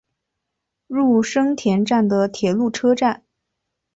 [0.87, 3.23] 入生田站的铁路车站。